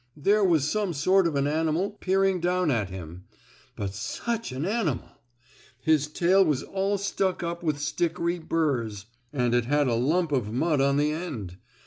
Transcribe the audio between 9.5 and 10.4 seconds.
it had a lump